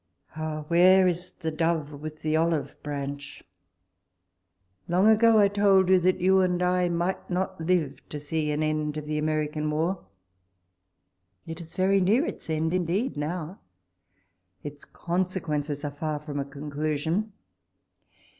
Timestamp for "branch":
2.81-3.43